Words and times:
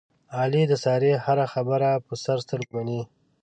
علي 0.37 0.63
د 0.67 0.73
سارې 0.83 1.11
هره 1.25 1.45
خبره 1.53 1.89
په 2.05 2.13
سر 2.23 2.37
سترګو 2.45 2.71
مني. 2.75 3.01